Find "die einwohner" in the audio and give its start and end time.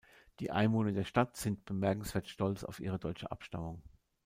0.39-0.93